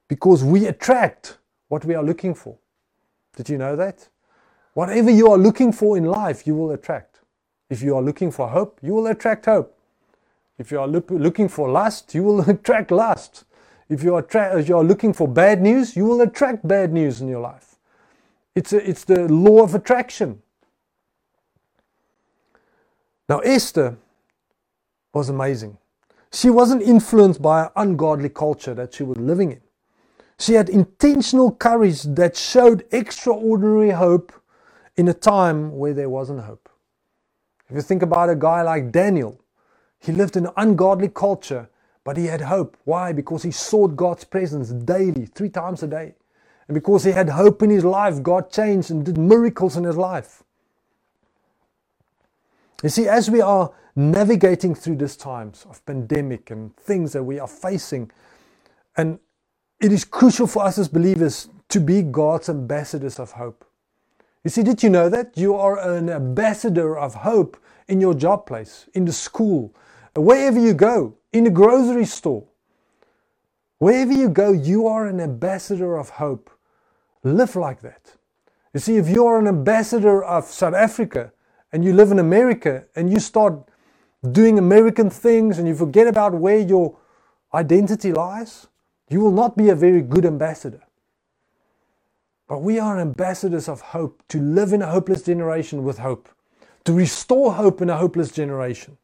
[0.06, 2.56] Because we attract what we are looking for.
[3.36, 4.08] Did you know that?
[4.74, 7.20] Whatever you are looking for in life, you will attract.
[7.68, 9.76] If you are looking for hope, you will attract hope.
[10.58, 13.44] If you are look, looking for lust, you will attract lust.
[13.88, 16.92] If you are, tra- if you are looking for bad news, you will attract bad
[16.92, 17.67] news in your life.
[18.58, 20.42] It's, a, it's the law of attraction.
[23.28, 23.96] Now, Esther
[25.14, 25.78] was amazing.
[26.32, 29.60] She wasn't influenced by an ungodly culture that she was living in.
[30.40, 34.32] She had intentional courage that showed extraordinary hope
[34.96, 36.68] in a time where there wasn't hope.
[37.68, 39.40] If you think about a guy like Daniel,
[40.00, 41.68] he lived in an ungodly culture
[42.02, 42.74] but he had hope.
[42.84, 43.12] Why?
[43.12, 46.14] Because he sought God's presence daily, three times a day.
[46.68, 49.96] And because he had hope in his life, God changed and did miracles in his
[49.96, 50.42] life.
[52.82, 57.40] You see, as we are navigating through these times of pandemic and things that we
[57.40, 58.10] are facing,
[58.96, 59.18] and
[59.80, 63.64] it is crucial for us as believers to be God's ambassadors of hope.
[64.44, 65.36] You see, did you know that?
[65.36, 67.56] You are an ambassador of hope
[67.88, 69.74] in your job place, in the school,
[70.14, 72.44] wherever you go in a grocery store.
[73.78, 76.50] Wherever you go, you are an ambassador of hope.
[77.22, 78.12] Live like that.
[78.74, 81.32] You see, if you are an ambassador of South Africa
[81.72, 83.54] and you live in America and you start
[84.32, 86.96] doing American things and you forget about where your
[87.54, 88.66] identity lies,
[89.08, 90.82] you will not be a very good ambassador.
[92.46, 96.28] But we are ambassadors of hope to live in a hopeless generation with hope,
[96.84, 98.96] to restore hope in a hopeless generation.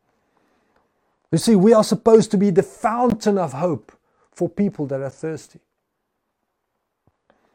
[1.31, 3.93] You see, we are supposed to be the fountain of hope
[4.33, 5.61] for people that are thirsty.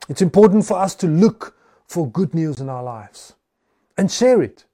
[0.10, 1.56] It's important for us to look
[1.88, 3.34] for good news in our lives
[3.98, 4.66] and share it.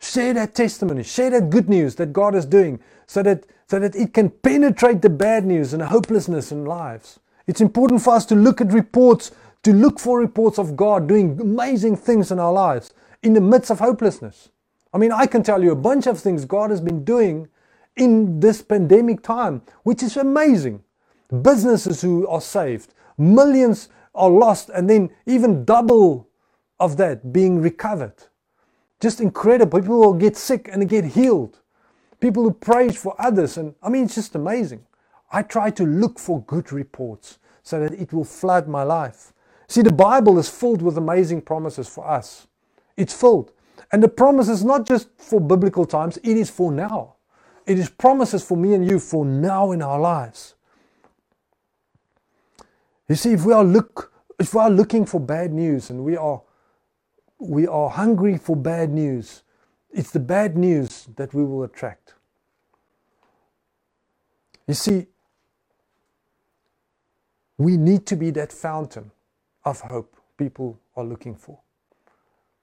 [0.00, 3.94] Share that testimony, share that good news that God is doing so that, so that
[3.94, 7.20] it can penetrate the bad news and the hopelessness in lives.
[7.46, 9.30] It's important for us to look at reports,
[9.62, 13.70] to look for reports of God doing amazing things in our lives in the midst
[13.70, 14.48] of hopelessness.
[14.92, 17.48] I mean, I can tell you a bunch of things God has been doing
[17.96, 20.82] in this pandemic time, which is amazing.
[21.42, 26.28] Businesses who are saved, millions are lost, and then even double
[26.78, 28.14] of that being recovered.
[29.00, 29.80] Just incredible.
[29.80, 31.60] People will get sick and get healed.
[32.20, 34.86] People who pray for others, and I mean, it's just amazing.
[35.32, 39.32] I try to look for good reports so that it will flood my life.
[39.66, 42.46] See, the Bible is filled with amazing promises for us.
[42.96, 43.52] It's filled.
[43.90, 47.14] And the promise is not just for biblical times, it is for now.
[47.66, 50.54] It is promises for me and you for now in our lives.
[53.12, 56.16] You see, if we are look if we are looking for bad news and we
[56.16, 56.40] are
[57.38, 59.42] we are hungry for bad news,
[59.90, 62.14] it's the bad news that we will attract.
[64.66, 65.08] You see,
[67.58, 69.10] we need to be that fountain
[69.66, 71.58] of hope people are looking for.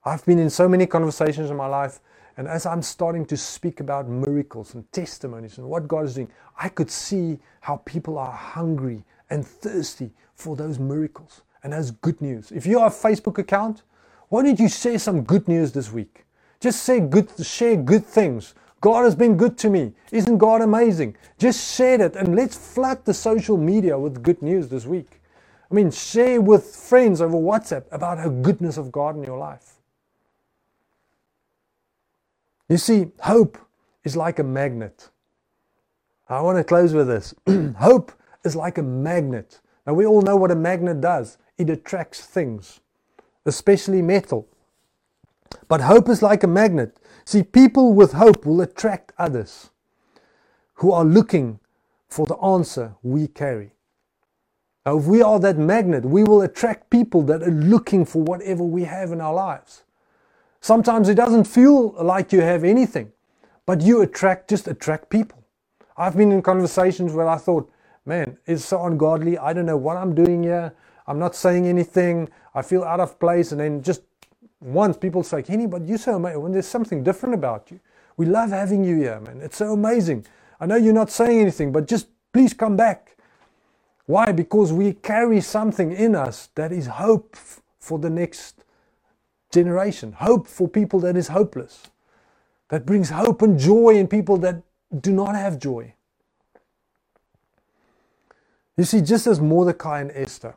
[0.03, 1.99] I've been in so many conversations in my life,
[2.37, 6.31] and as I'm starting to speak about miracles and testimonies and what God is doing,
[6.57, 12.19] I could see how people are hungry and thirsty for those miracles and those good
[12.21, 12.51] news.
[12.51, 13.83] If you have a Facebook account,
[14.29, 16.25] why don't you share some good news this week?
[16.59, 18.53] Just say good, share good things.
[18.81, 19.93] God has been good to me.
[20.11, 21.15] Isn't God amazing?
[21.37, 25.21] Just share it and let's flood the social media with good news this week.
[25.69, 29.75] I mean, share with friends over WhatsApp about the goodness of God in your life.
[32.67, 33.57] You see, hope
[34.03, 35.09] is like a magnet.
[36.29, 37.33] I want to close with this.
[37.77, 38.11] hope
[38.43, 39.59] is like a magnet.
[39.85, 42.79] Now, we all know what a magnet does it attracts things,
[43.45, 44.47] especially metal.
[45.67, 46.97] But hope is like a magnet.
[47.25, 49.71] See, people with hope will attract others
[50.75, 51.59] who are looking
[52.07, 53.71] for the answer we carry.
[54.85, 58.63] Now, if we are that magnet, we will attract people that are looking for whatever
[58.63, 59.83] we have in our lives.
[60.61, 63.11] Sometimes it doesn't feel like you have anything,
[63.65, 65.43] but you attract, just attract people.
[65.97, 67.69] I've been in conversations where I thought,
[68.05, 69.37] man, it's so ungodly.
[69.37, 70.73] I don't know what I'm doing here.
[71.07, 72.29] I'm not saying anything.
[72.53, 73.51] I feel out of place.
[73.51, 74.01] And then just
[74.61, 76.41] once people say, Kenny, but you're so amazing.
[76.41, 77.79] When there's something different about you.
[78.17, 79.39] We love having you here, man.
[79.41, 80.25] It's so amazing.
[80.59, 83.15] I know you're not saying anything, but just please come back.
[84.05, 84.31] Why?
[84.31, 87.37] Because we carry something in us that is hope
[87.79, 88.63] for the next
[89.51, 91.89] generation, hope for people that is hopeless,
[92.69, 94.61] that brings hope and joy in people that
[94.99, 95.93] do not have joy.
[98.79, 100.55] You see, just as Mordecai and Esther,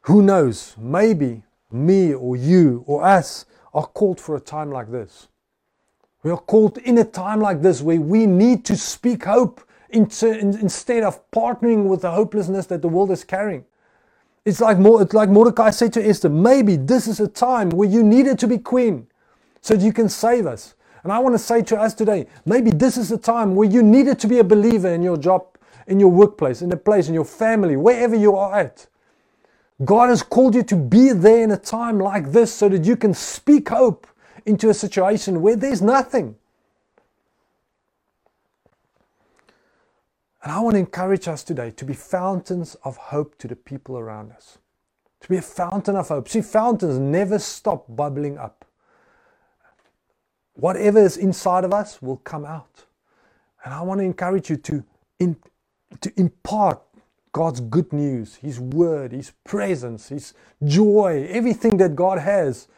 [0.00, 3.44] who knows, maybe me or you or us
[3.74, 5.28] are called for a time like this.
[6.22, 9.60] We are called in a time like this where we need to speak hope
[9.90, 13.66] instead of partnering with the hopelessness that the world is carrying.
[14.46, 18.02] It's like, it's like Mordecai said to Esther, maybe this is a time where you
[18.02, 19.08] needed to be queen
[19.60, 20.74] so that you can save us.
[21.02, 23.82] And I want to say to us today, maybe this is a time where you
[23.82, 25.48] needed to be a believer in your job,
[25.86, 28.86] in your workplace, in a place, in your family, wherever you are at.
[29.84, 32.96] God has called you to be there in a time like this so that you
[32.96, 34.06] can speak hope
[34.46, 36.36] into a situation where there's nothing.
[40.42, 43.98] And I want to encourage us today to be fountains of hope to the people
[43.98, 44.58] around us.
[45.20, 46.28] To be a fountain of hope.
[46.28, 48.66] See, fountains never stop bubbling up.
[50.52, 52.84] Whatever is inside of us will come out.
[53.64, 54.84] And I want to encourage you to,
[55.18, 55.36] in,
[56.00, 56.82] to impart
[57.32, 62.68] God's good news, His word, His presence, His joy, everything that God has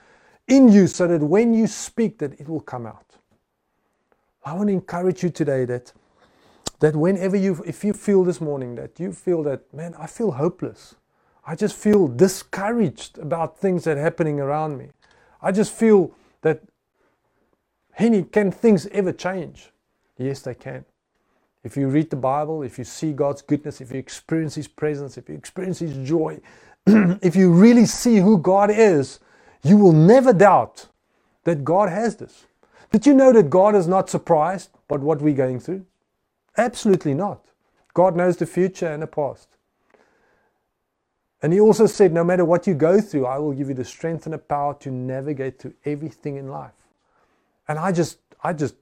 [0.49, 3.17] in you so that when you speak that it will come out.
[4.45, 5.93] I want to encourage you today that
[6.81, 10.33] that whenever you if you feel this morning that you feel that man I feel
[10.33, 10.95] hopeless.
[11.47, 14.89] I just feel discouraged about things that are happening around me.
[15.43, 16.63] I just feel that
[17.93, 19.73] Henny, can things ever change?
[20.19, 20.85] Yes, they can.
[21.67, 25.19] If you read the Bible, if you see God's goodness, if you experience His presence,
[25.19, 26.39] if you experience His joy,
[26.87, 29.19] if you really see who God is,
[29.65, 30.87] you will never doubt
[31.43, 32.45] that God has this.
[32.93, 35.85] Did you know that God is not surprised by what we're going through?
[36.57, 37.41] Absolutely not.
[37.95, 39.49] God knows the future and the past.
[41.43, 43.85] And He also said, no matter what you go through, I will give you the
[43.85, 46.79] strength and the power to navigate through everything in life.
[47.67, 48.77] And I just, I just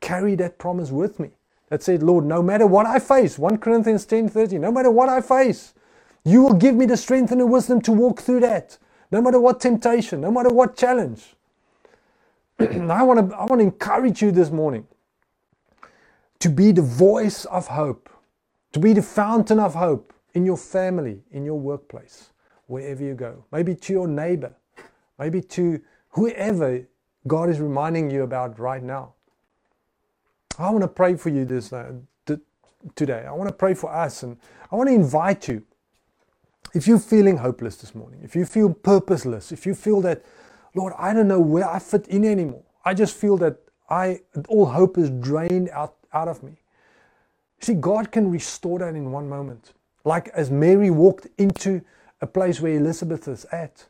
[0.00, 1.32] carry that promise with me
[1.72, 5.08] that said, Lord, no matter what I face, 1 Corinthians 10 30, no matter what
[5.08, 5.72] I face,
[6.22, 8.76] you will give me the strength and the wisdom to walk through that,
[9.10, 11.34] no matter what temptation, no matter what challenge.
[12.58, 14.86] I want to I want to encourage you this morning
[16.40, 18.10] to be the voice of hope,
[18.74, 22.32] to be the fountain of hope in your family, in your workplace,
[22.66, 23.46] wherever you go.
[23.50, 24.54] Maybe to your neighbor,
[25.18, 26.82] maybe to whoever
[27.26, 29.14] God is reminding you about right now.
[30.58, 31.92] I want to pray for you this uh,
[32.94, 33.24] today.
[33.26, 34.36] I want to pray for us, and
[34.70, 35.62] I want to invite you.
[36.74, 40.24] If you're feeling hopeless this morning, if you feel purposeless, if you feel that,
[40.74, 42.62] Lord, I don't know where I fit in anymore.
[42.84, 43.58] I just feel that
[43.90, 46.56] I all hope is drained out, out of me.
[47.60, 49.72] See, God can restore that in one moment.
[50.04, 51.82] Like as Mary walked into
[52.20, 53.86] a place where Elizabeth is at.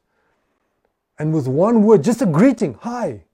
[1.19, 3.25] And with one word, just a greeting, hi,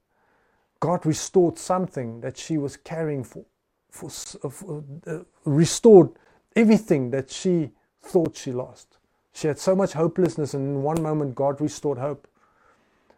[0.81, 3.45] God restored something that she was carrying for,
[3.91, 6.11] for, for uh, restored
[6.55, 7.71] everything that she
[8.03, 8.99] thought she lost.
[9.33, 12.27] She had so much hopelessness, and in one moment, God restored hope.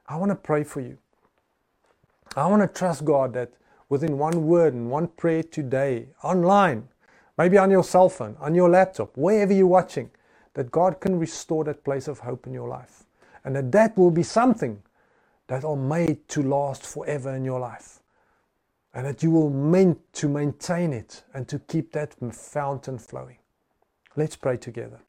[0.08, 0.98] I want to pray for you.
[2.36, 3.52] I want to trust God that
[3.88, 6.88] within one word and one prayer today, online,
[7.38, 10.10] maybe on your cell phone, on your laptop, wherever you're watching,
[10.54, 13.04] that God can restore that place of hope in your life.
[13.44, 14.82] and that that will be something
[15.50, 17.98] that are made to last forever in your life.
[18.94, 23.38] And that you will meant to maintain it and to keep that fountain flowing.
[24.14, 25.00] Let's pray together.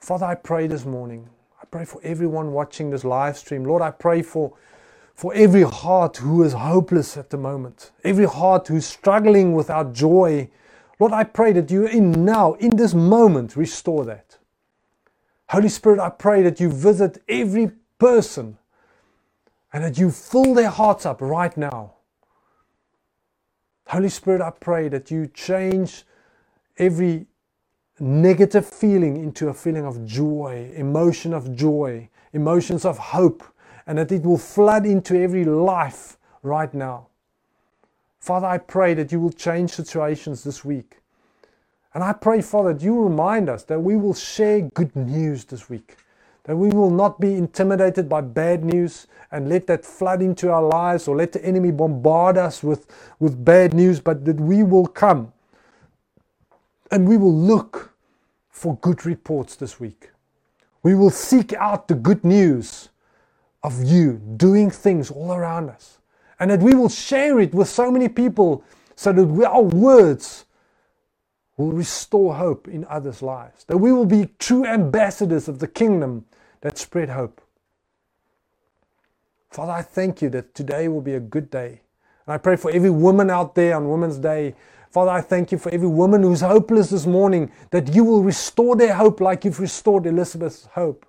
[0.00, 1.28] Father, I pray this morning.
[1.62, 3.64] I pray for everyone watching this live stream.
[3.64, 4.52] Lord, I pray for,
[5.14, 10.50] for every heart who is hopeless at the moment, every heart who's struggling without joy.
[10.98, 14.38] Lord, I pray that you in now, in this moment, restore that.
[15.50, 18.58] Holy Spirit, I pray that you visit every person
[19.74, 21.94] and that you fill their hearts up right now.
[23.88, 26.04] Holy Spirit, I pray that you change
[26.78, 27.26] every
[27.98, 33.42] negative feeling into a feeling of joy, emotion of joy, emotions of hope,
[33.84, 37.08] and that it will flood into every life right now.
[38.20, 41.00] Father, I pray that you will change situations this week.
[41.92, 45.68] And I pray, Father, that you remind us that we will share good news this
[45.68, 45.96] week,
[46.44, 50.62] that we will not be intimidated by bad news and let that flood into our
[50.62, 52.86] lives or let the enemy bombard us with,
[53.18, 55.32] with bad news, but that we will come
[56.90, 57.92] and we will look
[58.50, 60.10] for good reports this week.
[60.82, 62.90] We will seek out the good news
[63.62, 65.98] of you doing things all around us.
[66.38, 68.62] And that we will share it with so many people
[68.96, 70.44] so that we, our words
[71.56, 73.64] will restore hope in others' lives.
[73.64, 76.26] That we will be true ambassadors of the kingdom
[76.64, 77.42] that spread hope.
[79.50, 81.82] Father, I thank you that today will be a good day.
[82.26, 84.54] And I pray for every woman out there on Women's Day.
[84.90, 88.76] Father, I thank you for every woman who's hopeless this morning, that you will restore
[88.76, 91.04] their hope like you've restored Elizabeth's hope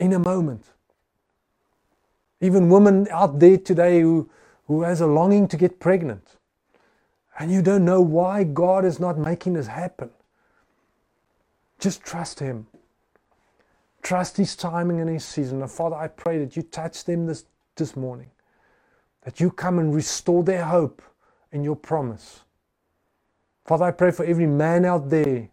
[0.00, 0.64] in a moment.
[2.40, 4.28] Even women out there today who,
[4.66, 6.36] who has a longing to get pregnant.
[7.38, 10.10] And you don't know why God is not making this happen.
[11.78, 12.66] Just trust Him.
[14.02, 15.62] Trust His timing and His season.
[15.62, 17.44] And Father, I pray that you touch them this,
[17.76, 18.30] this morning,
[19.22, 21.02] that you come and restore their hope
[21.52, 22.40] in your promise.
[23.66, 25.48] Father, I pray for every man out there.